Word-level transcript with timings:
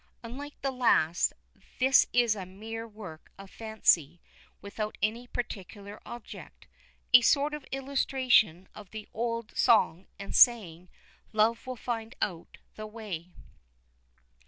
Unlike 0.23 0.59
the 0.63 0.71
last, 0.71 1.31
this 1.79 2.07
is 2.11 2.35
a 2.35 2.43
mere 2.43 2.87
work 2.87 3.31
of 3.37 3.51
fancy, 3.51 4.19
without 4.59 4.97
any 5.03 5.27
particular 5.27 6.01
object 6.07 6.65
a 7.13 7.21
sort 7.21 7.53
of 7.53 7.63
illustration 7.71 8.67
of 8.73 8.89
the 8.89 9.07
old 9.13 9.55
song 9.55 10.07
and 10.17 10.35
saying, 10.35 10.89
Love 11.33 11.67
will 11.67 11.75
find 11.75 12.15
out 12.19 12.57
the 12.73 12.87
way. 12.87 13.35